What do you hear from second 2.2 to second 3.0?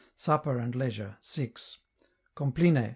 Compline.